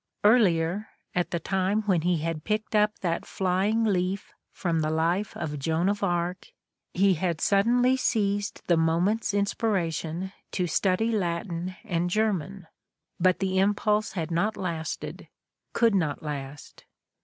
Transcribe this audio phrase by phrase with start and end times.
[0.23, 5.37] Earlier, at the time when he had picked up that flying leaf from the life
[5.37, 6.47] of Joan of Arc,
[6.91, 12.65] he had suddenly seized the moment's inspiration to study Latin and German;
[13.19, 15.27] but the impulse had not lasted,
[15.71, 16.85] could not last.